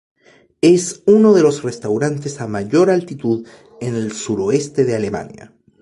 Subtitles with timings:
[0.61, 3.47] Es uno de los restaurantes a mayor altitud
[3.81, 5.53] en el suroeste de Alemania.